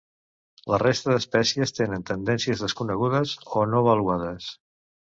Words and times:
La 0.73 0.79
resta 0.83 1.11
d'espècies 1.13 1.75
tenen 1.81 2.09
tendències 2.13 2.67
desconegudes 2.67 3.39
o 3.61 3.69
no 3.75 3.85
avaluades. 3.89 4.55